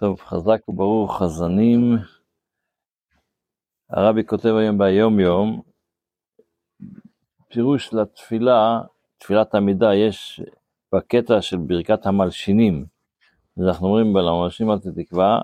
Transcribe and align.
טוב, 0.00 0.20
חזק 0.20 0.68
וברוך 0.68 1.22
חזנים. 1.22 1.96
הרבי 3.90 4.26
כותב 4.26 4.48
היום 4.48 4.78
ביום 4.78 5.20
יום, 5.20 5.62
פירוש 7.48 7.94
לתפילה, 7.94 8.80
תפילת 9.18 9.54
עמידה, 9.54 9.94
יש 9.94 10.40
בקטע 10.94 11.42
של 11.42 11.56
ברכת 11.56 12.06
המלשינים, 12.06 12.84
אנחנו 13.58 13.86
אומרים 13.86 14.12
בלמלשינים 14.12 14.72
אל 14.72 14.78
תתקווה, 14.78 15.40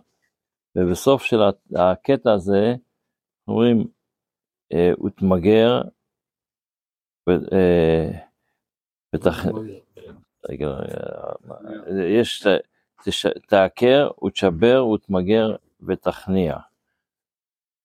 ובסוף 0.77 1.23
של 1.23 1.41
הקטע 1.77 2.33
הזה, 2.33 2.69
אנחנו 2.69 3.53
אומרים, 3.53 3.87
אה, 4.73 4.93
ותמגר, 5.05 5.83
אה, 7.29 8.11
רגע, 10.49 10.69
יש 12.21 12.47
תעקר 13.47 14.11
ותשבר 14.25 14.87
ותמגר 14.87 15.57
ותכניע. 15.87 16.57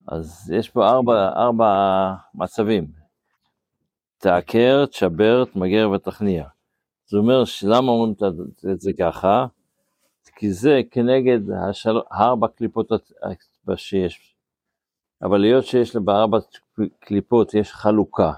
אז 0.08 0.52
יש 0.58 0.70
פה 0.70 0.90
ארבע, 0.90 1.30
ארבע 1.30 2.14
מצבים. 2.36 2.88
תעקר, 4.18 4.86
תשבר, 4.86 5.46
תמגר 5.46 5.90
ותכניע. 5.90 6.48
זה 7.06 7.18
אומר 7.18 7.46
שלמה 7.46 7.92
אומרים 7.92 8.14
את 8.74 8.82
זה 8.82 8.92
ככה? 9.00 9.46
כי 10.36 10.52
זה 10.52 10.82
כנגד 10.92 11.40
השל... 11.70 12.00
ארבע 12.12 12.48
קליפות 12.48 12.92
שיש. 13.76 14.36
אבל 15.22 15.44
היות 15.44 15.66
שיש 15.66 15.96
בארבע 15.96 16.38
קליפות 17.00 17.54
יש 17.54 17.72
חלוקה, 17.72 18.34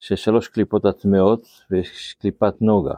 שיש 0.00 0.24
שלוש 0.24 0.48
קליפות 0.48 0.84
הטמעות 0.84 1.46
ויש 1.70 2.14
קליפת 2.14 2.54
נוגה. 2.62 2.94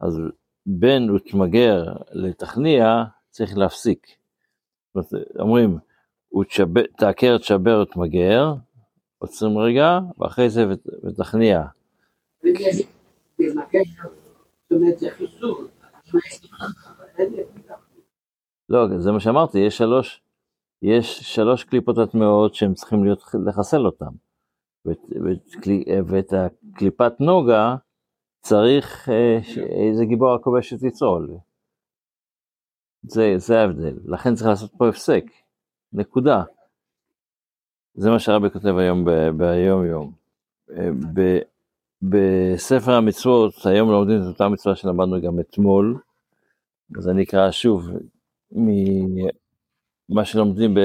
אז 0.00 0.20
בין 0.66 1.10
ותמגר 1.10 1.84
לתכניע 2.12 3.04
צריך 3.30 3.58
להפסיק. 3.58 4.06
אומרים, 5.38 5.78
תעקר, 6.96 7.38
תשבר 7.38 7.82
ותמגר, 7.82 8.54
עוצרים 9.18 9.58
רגע, 9.58 9.98
ואחרי 10.18 10.50
זה 10.50 10.66
ותכניע. 11.04 11.62
לא, 18.68 18.98
זה 18.98 19.12
מה 19.12 19.20
שאמרתי, 19.20 19.58
יש 19.58 19.78
שלוש, 19.78 20.22
יש 20.82 21.18
שלוש 21.34 21.64
קליפות 21.64 21.98
הטמעות 21.98 22.54
שהם 22.54 22.74
צריכים 22.74 23.04
להיות, 23.04 23.22
לחסל 23.46 23.86
אותם. 23.86 24.12
ואת 26.06 26.32
הקליפת 26.32 27.12
נוגה 27.20 27.76
צריך 28.46 29.08
אה, 29.08 29.38
איזה 29.88 30.04
גיבור 30.04 30.34
הכובש 30.34 30.70
שתצעול. 30.70 31.38
זה, 33.02 33.34
זה 33.36 33.60
ההבדל, 33.60 33.98
לכן 34.04 34.34
צריך 34.34 34.46
לעשות 34.46 34.72
פה 34.78 34.88
הפסק, 34.88 35.24
נקודה. 35.92 36.42
זה 37.94 38.10
מה 38.10 38.18
שהרבי 38.18 38.50
כותב 38.50 38.76
היום 38.76 39.04
ביום 39.36 39.84
יום. 39.84 40.12
אה, 40.70 40.90
ב, 41.14 41.38
בספר 42.02 42.92
המצוות, 42.92 43.54
היום 43.64 43.90
לומדים 43.90 44.22
את 44.22 44.26
אותה 44.26 44.48
מצווה 44.48 44.76
שלמדנו 44.76 45.22
גם 45.22 45.40
אתמול, 45.40 45.98
אז 46.98 47.08
אני 47.08 47.22
אקרא 47.22 47.50
שוב 47.50 47.88
ממה 48.52 50.24
שלומדים 50.24 50.74
ב... 50.74 50.80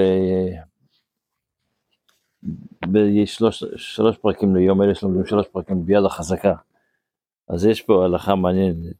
בשלוש 2.91 4.17
פרקים 4.21 4.55
ליום, 4.55 4.81
אלה 4.81 4.95
שלומדים 4.95 5.25
שלוש 5.25 5.47
פרקים 5.47 5.85
ביד 5.85 6.03
החזקה. 6.05 6.53
אז 7.49 7.65
יש 7.65 7.81
פה 7.81 8.05
הלכה 8.05 8.35
מעניינת. 8.35 8.95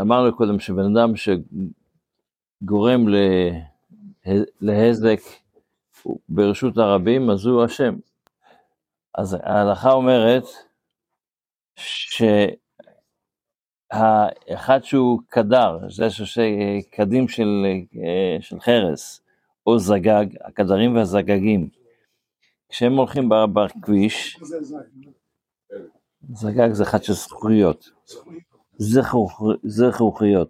אמרנו 0.00 0.36
קודם 0.36 0.60
שבן 0.60 0.96
אדם 0.96 1.12
שגורם 2.62 3.04
להזק 4.60 5.20
ברשות 6.28 6.78
הרבים, 6.78 7.30
אז 7.30 7.46
הוא 7.46 7.64
אשם. 7.64 7.96
אז 9.14 9.36
ההלכה 9.42 9.92
אומרת 9.92 10.44
שהאחד 13.90 14.80
שהוא 14.82 15.20
קדר, 15.28 15.78
זה 15.88 16.10
שעושה 16.10 16.42
קדים 16.90 17.28
של, 17.28 17.66
של 18.40 18.60
חרס, 18.60 19.22
או 19.66 19.78
זגג, 19.78 20.26
הקדרים 20.40 20.96
והזגגים, 20.96 21.68
כשהם 22.68 22.92
הולכים 22.92 23.28
בכביש, 23.54 24.38
זגג 26.28 26.72
זה 26.72 26.82
אחד 26.82 27.02
של 27.02 27.12
זכוכיות, 27.12 27.90
זכוכיות. 29.64 30.48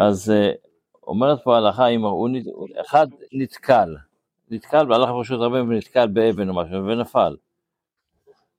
אז 0.00 0.30
אה, 0.30 0.52
אומרת 1.06 1.38
פה 1.44 1.54
ההלכה, 1.54 1.86
אם 1.86 2.02
אחד 2.80 3.06
נתקל, 3.32 3.96
נתקל 4.50 4.92
והלך 4.92 5.10
פשוט 5.22 5.40
הרבה 5.40 5.62
ונתקל 5.62 6.06
באבן 6.06 6.48
או 6.48 6.54
משהו 6.54 6.86
ונפל. 6.86 7.36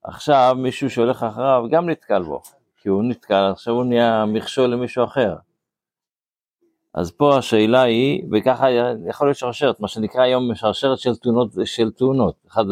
עכשיו 0.03 0.55
מישהו 0.57 0.89
שהולך 0.89 1.23
אחריו 1.23 1.63
גם 1.71 1.89
נתקל 1.89 2.23
בו, 2.23 2.41
כי 2.77 2.89
הוא 2.89 3.03
נתקל, 3.03 3.51
עכשיו 3.51 3.73
הוא 3.73 3.83
נהיה 3.83 4.25
מכשול 4.25 4.69
למישהו 4.69 5.03
אחר. 5.03 5.35
אז 6.93 7.11
פה 7.11 7.37
השאלה 7.37 7.81
היא, 7.81 8.23
וככה 8.31 8.67
יכול 9.09 9.27
להיות 9.27 9.37
שרשרת, 9.37 9.79
מה 9.79 9.87
שנקרא 9.87 10.21
היום 10.21 10.55
שרשרת 10.55 10.99
של 10.99 11.15
תאונות, 11.15 11.49
של 11.65 11.91
תאונות. 11.91 12.35
אחד 12.47 12.65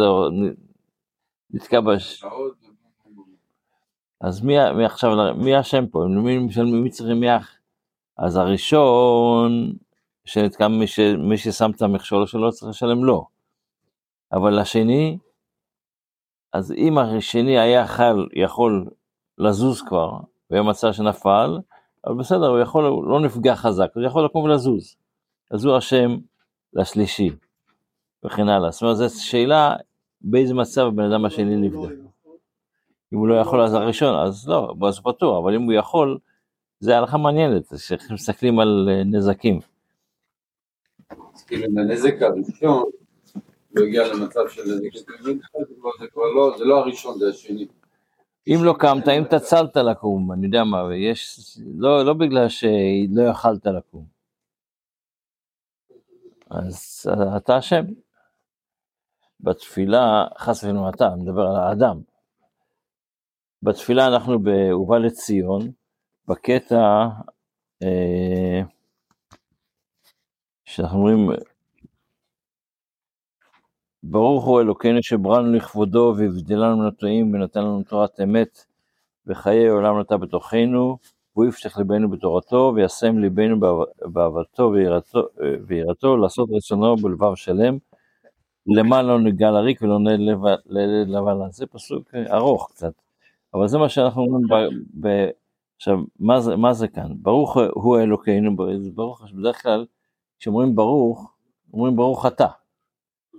נתקע 1.52 1.80
בש... 1.80 2.24
אז 4.22 4.42
מי, 4.42 4.74
מי 4.74 4.86
עכשיו, 4.86 5.12
מי 5.36 5.60
אשם 5.60 5.88
פה? 5.88 6.06
מי 6.10 6.38
משלמים, 6.38 6.84
מי 6.84 6.90
צריכים 6.90 7.20
מי 7.20 7.38
אח? 7.38 7.56
אז 8.18 8.36
הראשון, 8.36 9.74
שנתקע 10.26 10.68
מי, 10.68 10.88
ש, 10.88 11.00
מי 11.00 11.38
ששם 11.38 11.72
את 11.72 11.82
המכשול 11.82 12.28
שלו 12.28 12.52
צריך 12.52 12.70
לשלם 12.70 13.04
לו. 13.04 13.28
אבל 14.34 14.60
השני, 14.60 15.18
אז 16.54 16.72
אם 16.72 16.98
השני 16.98 17.60
היה 17.60 17.82
יכול, 17.82 18.30
יכול 18.34 18.90
לזוז 19.38 19.82
כבר, 19.82 20.12
והיה 20.50 20.64
מצא 20.64 20.92
שנפל, 20.92 21.60
אבל 22.06 22.16
בסדר, 22.16 22.48
הוא 22.48 22.60
יכול, 22.60 22.86
הוא 22.86 23.08
לא 23.08 23.20
נפגע 23.20 23.56
חזק, 23.56 23.88
הוא 23.96 24.04
יכול 24.04 24.26
לקום 24.26 24.44
ולזוז. 24.44 24.96
אז 25.52 25.66
הוא 25.66 25.78
אשם 25.78 26.18
לשלישי, 26.74 27.30
וכן 28.26 28.50
הלאה. 28.50 28.72
זאת 28.72 28.82
אומרת, 28.82 28.98
זו 28.98 29.24
שאלה 29.24 29.76
באיזה 30.22 30.54
מצב 30.54 30.82
הבן 30.82 31.12
אדם 31.12 31.26
השני 31.26 31.56
נפגע. 31.56 32.09
אם 33.14 33.18
הוא 33.18 33.28
לא 33.28 33.42
יכול 33.42 33.62
אז 33.62 33.74
הראשון, 33.74 34.16
אז 34.28 34.48
לא, 34.48 34.76
אז 34.88 34.98
הוא 34.98 35.14
פטור, 35.14 35.40
אבל 35.40 35.56
אם 35.56 35.62
הוא 35.62 35.74
יכול, 35.74 36.18
זה 36.80 36.98
הלכה 36.98 37.18
מעניינת, 37.18 37.64
שמסתכלים 37.78 38.60
על 38.60 38.90
אה, 38.92 39.04
נזקים. 39.04 39.60
כאילו 41.48 41.66
אם 41.66 41.78
הנזק 41.78 42.22
הראשון 42.22 42.84
לא 43.76 43.86
הגיע 43.86 44.14
למצב 44.14 44.40
של 44.50 44.62
נזק, 44.62 45.10
זה 45.22 45.32
לא, 46.36 46.56
זה 46.58 46.66
לא 46.66 46.80
הראשון, 46.80 47.20
זה 47.20 47.30
השני. 47.30 47.68
אם 48.48 48.60
לא 48.64 48.76
קמת, 48.80 49.08
אם 49.08 49.24
תצלת 49.30 49.78
לקום, 49.78 50.32
אני 50.32 50.46
יודע 50.46 50.64
מה, 50.64 50.96
יש, 50.96 51.40
לא, 51.78 52.06
לא 52.06 52.14
בגלל 52.14 52.50
שלא 52.50 53.22
יכלת 53.32 53.66
לקום. 53.66 54.06
אז 56.50 57.06
אתה 57.38 57.60
אשם. 57.60 57.86
בתפילה, 59.40 60.26
חס 60.38 60.64
ושלום 60.64 60.90
אתה, 60.90 61.08
אני 61.08 61.22
מדבר 61.22 61.42
על 61.42 61.56
האדם. 61.56 62.02
בתפילה 63.64 64.08
אנחנו 64.08 64.40
ב"ובא 64.44 64.98
לציון", 64.98 65.72
בקטע 66.28 67.08
אה, 67.84 68.62
שאנחנו 70.66 70.98
אומרים, 70.98 71.30
ברוך 74.04 74.46
הוא 74.46 74.62
אלוקינו 74.62 75.04
שבראנו 75.04 75.54
לכבודו 75.54 76.16
והבדלנו 76.18 76.78
מן 76.78 76.88
הטועים 76.88 77.34
ונתן 77.34 77.60
לנו 77.60 77.84
תורת 77.84 78.20
אמת 78.22 78.66
וחיי 79.28 79.68
עולם 79.68 80.00
נטע 80.00 80.18
בתוכנו, 80.18 80.98
והוא 81.36 81.46
יפתח 81.46 81.78
ליבנו 81.78 82.10
בתורתו 82.10 82.74
וישם 82.76 83.18
ליבנו 83.18 83.60
באהבתו 84.06 84.72
ויראתו, 85.68 86.18
לעשות 86.18 86.50
רצונו 86.52 86.96
בלבב 86.96 87.36
שלם, 87.36 87.78
למען 88.68 89.06
לא 89.06 89.20
נגע 89.20 89.52
לריק 89.52 89.82
ולא 89.82 90.00
נלבן 90.00 90.56
לבן. 91.08 91.52
זה 91.52 91.66
פסוק 91.66 92.16
ארוך 92.16 92.72
קצת. 92.72 93.09
אבל 93.54 93.68
זה 93.68 93.78
מה 93.78 93.90
שאנחנו 93.90 94.22
אומרים, 94.22 94.48
ב, 94.48 94.54
ב, 95.08 95.30
עכשיו, 95.76 95.98
מה 96.20 96.42
זה, 96.42 96.56
מה 96.56 96.74
זה 96.74 96.88
כאן? 96.88 97.12
ברוך 97.16 97.58
הוא 97.74 98.00
אלוקינו, 98.00 98.56
ברוך, 98.96 99.22
בדרך 99.34 99.62
כלל, 99.62 99.86
כשאומרים 100.40 100.76
ברוך, 100.76 101.34
אומרים 101.74 101.96
ברוך 101.96 102.26
אתה. 102.26 102.48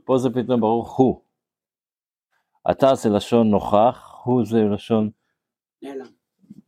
פה 0.04 0.18
זה 0.18 0.30
פתאום 0.30 0.60
ברוך 0.60 0.96
הוא. 0.96 1.20
אתה 2.70 2.94
זה 2.94 3.08
לשון 3.08 3.50
נוכח, 3.50 4.20
הוא 4.24 4.44
זה 4.44 4.62
לשון... 4.62 5.10
נעלם. 5.82 6.06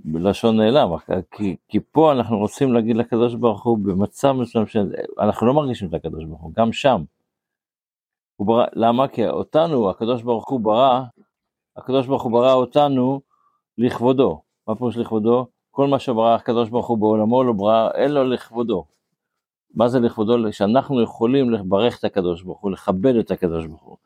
לשון 0.05 0.57
נעלם, 0.57 0.89
כי, 1.31 1.57
כי 1.69 1.81
פה 1.93 2.13
אנחנו 2.13 2.39
רוצים 2.39 2.73
להגיד 2.73 2.97
לקדוש 2.97 3.35
ברוך 3.35 3.63
הוא 3.63 3.79
במצב 3.79 4.33
מסוים 4.33 4.67
שאנחנו 4.67 5.47
לא 5.47 5.55
מרגישים 5.55 5.89
את 5.89 5.95
הקדוש 5.95 6.25
ברוך 6.25 6.41
הוא, 6.41 6.53
גם 6.57 6.73
שם. 6.73 7.05
הוא 8.37 8.47
ברא, 8.47 8.67
למה? 8.73 9.09
כי 9.09 9.29
אותנו, 9.29 9.91
הקדוש 9.91 10.23
ברוך 10.23 10.51
הוא 10.51 10.61
ברא, 10.61 11.03
הקדוש 11.77 12.07
ברוך 12.07 12.23
הוא 12.23 12.33
ברא 12.33 12.53
אותנו 12.53 13.21
לכבודו. 13.79 14.43
מה 14.69 14.75
פירוש 14.75 14.97
לכבודו? 14.97 15.47
כל 15.71 15.89
מה 15.89 15.99
שברא 15.99 16.35
הקדוש 16.35 16.69
ברוך 16.69 16.87
הוא 16.87 16.99
בעולמו 16.99 17.45
לא 17.45 17.53
ברא, 17.53 17.91
אין 17.95 18.11
לו 18.11 18.25
לכבודו. 18.25 18.85
מה 19.75 19.89
זה 19.89 20.01
לכבודו? 20.01 20.53
שאנחנו 20.53 21.03
יכולים 21.03 21.51
לברך 21.51 21.99
את 21.99 22.05
הקדוש 22.05 22.43
ברוך 22.43 22.61
הוא, 22.61 22.71
לכבד 22.71 23.17
את 23.17 23.31
הקדוש 23.31 23.67
ברוך 23.67 23.83
הוא. 23.83 23.97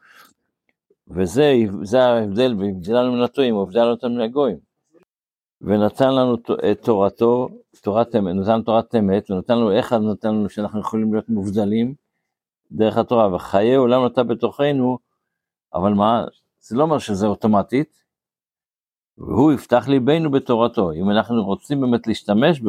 וזה 1.08 1.54
זה 1.82 2.04
ההבדל, 2.04 2.54
והבדלנו 2.58 3.12
מן 3.12 3.22
הטועים, 3.22 3.54
הוא 3.54 3.62
הבדל 3.62 3.86
אותנו 3.86 4.14
מן 4.14 4.20
הגויים. 4.20 4.58
ונתן 5.60 6.14
לנו 6.14 6.36
את 6.70 6.82
תורתו, 6.82 7.48
תורת 7.82 8.14
אמת, 8.14 8.34
נתן 8.34 8.62
תורת 8.62 8.94
אמת, 8.94 9.30
ונתן 9.30 9.58
לנו, 9.58 9.72
איך 9.72 9.92
נתן 9.92 10.28
לנו 10.28 10.48
שאנחנו 10.48 10.80
יכולים 10.80 11.12
להיות 11.12 11.28
מובדלים? 11.28 11.94
דרך 12.72 12.96
התורה, 12.96 13.34
וחיי 13.34 13.74
עולם 13.74 14.04
נטע 14.04 14.22
בתוכנו, 14.22 14.98
אבל 15.74 15.92
מה, 15.92 16.24
זה 16.60 16.76
לא 16.76 16.82
אומר 16.82 16.98
שזה 16.98 17.26
אוטומטית, 17.26 18.02
והוא 19.18 19.52
יפתח 19.52 19.88
ליבנו 19.88 20.30
בתורתו. 20.30 20.92
אם 20.92 21.10
אנחנו 21.10 21.44
רוצים 21.44 21.80
באמת 21.80 22.06
להשתמש 22.06 22.60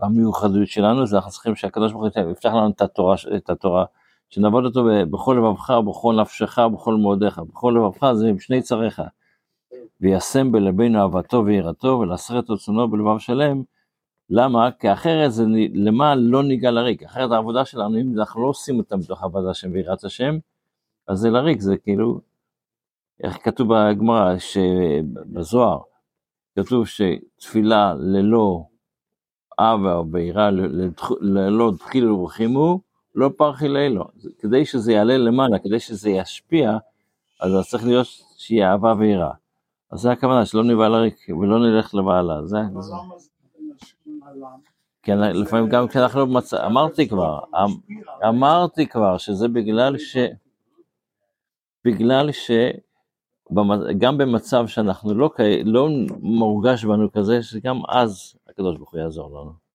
במיוחדות 0.00 0.68
שלנו, 0.68 1.02
אז 1.02 1.14
אנחנו 1.14 1.30
צריכים 1.30 1.56
שהקדוש 1.56 1.92
ברוך 1.92 2.04
הוא 2.16 2.30
יפתח 2.32 2.48
לנו 2.48 2.70
את 2.70 2.80
התורה, 2.80 3.16
את 3.36 3.50
התורה 3.50 3.84
שנעבוד 4.30 4.64
אותו 4.64 4.84
בכל 5.10 5.36
לבבך, 5.38 5.70
בכל 5.70 6.14
נפשך, 6.20 6.58
בכל 6.58 6.94
מאודיך, 6.94 7.38
בכל 7.38 7.74
לבבך 7.76 8.12
זה 8.12 8.28
עם 8.28 8.38
שני 8.38 8.62
צריך. 8.62 9.02
וישם 10.00 10.52
בלבנו 10.52 10.98
אהבתו 10.98 11.42
ויראתו, 11.46 11.88
ולעשרת 11.88 12.50
רצונו 12.50 12.90
בלבב 12.90 13.18
שלם. 13.18 13.62
למה? 14.30 14.70
כי 14.70 14.92
אחרת 14.92 15.32
זה 15.32 15.44
למה 15.74 16.14
לא 16.14 16.42
ניגע 16.42 16.70
לריק. 16.70 17.02
אחרת 17.02 17.30
העבודה 17.30 17.64
שלנו, 17.64 18.00
אם 18.00 18.18
אנחנו 18.18 18.42
לא 18.42 18.48
עושים 18.48 18.78
אותה 18.78 18.96
מתוך 18.96 19.22
עבודה 19.22 19.50
השם 19.50 19.70
ויראת 19.72 20.04
השם, 20.04 20.38
אז 21.08 21.18
זה 21.18 21.30
לריק, 21.30 21.60
זה 21.60 21.76
כאילו, 21.76 22.20
איך 23.24 23.38
כתוב 23.44 23.68
בגמרא, 23.74 24.34
בזוהר, 25.32 25.78
כתוב 26.58 26.84
שתפילה 26.86 27.94
ללא 27.94 28.64
אבה 29.58 29.94
או 29.94 30.04
ביראה, 30.04 30.50
ללא 31.20 31.72
דחילו 31.78 32.18
ורחימו, 32.18 32.80
לא 33.14 33.30
פרחי 33.36 33.68
לילו. 33.68 34.04
כדי 34.38 34.64
שזה 34.64 34.92
יעלה 34.92 35.16
למעלה, 35.16 35.58
כדי 35.58 35.80
שזה 35.80 36.10
ישפיע, 36.10 36.78
אז 37.40 37.50
זה 37.50 37.58
צריך 37.70 37.84
להיות 37.84 38.06
שיהיה 38.36 38.72
אהבה 38.72 38.94
ויראה. 38.98 39.32
אז 39.92 40.00
זה 40.00 40.10
הכוונה, 40.10 40.46
שלא 40.46 40.64
נבהל 40.64 40.92
לריק 40.92 41.26
ולא 41.40 41.58
נלך 41.58 41.94
לבעלה. 41.94 42.46
זה... 42.46 42.58
כן, 45.02 45.18
לפעמים 45.18 45.68
גם 45.68 45.88
כשאנחנו 45.88 46.26
במצב, 46.26 46.56
אמרתי 46.56 47.08
כבר, 47.08 47.40
אמ, 47.54 47.96
אמרתי 48.28 48.86
כבר 48.86 49.18
שזה 49.18 49.48
בגלל 49.48 49.98
ש... 49.98 50.16
בגלל 51.84 52.32
ש... 52.32 52.50
גם 53.98 54.18
במצב 54.18 54.66
שאנחנו 54.66 55.14
לא, 55.14 55.30
לא 55.64 55.88
מורגש 56.20 56.84
בנו 56.84 57.12
כזה, 57.12 57.42
שגם 57.42 57.80
אז 57.88 58.34
הקדוש 58.48 58.76
ברוך 58.76 58.92
הוא 58.92 59.00
יעזור 59.00 59.30
לנו. 59.30 59.52